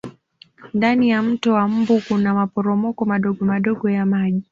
[0.73, 4.43] ndani ya mto wa mbu Kuna maporomoko madogomadogo ya maji